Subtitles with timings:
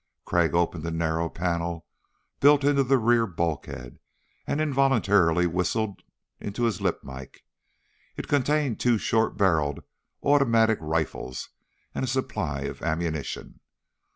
[0.25, 1.85] Crag opened a narrow panel
[2.39, 3.99] built into the rear bulkhead
[4.47, 6.01] and involuntarily whistled
[6.39, 7.43] into his lip mike.
[8.17, 9.83] It contained two short barreled
[10.23, 11.49] automatic rifles
[11.93, 13.59] and a supply of ammunition.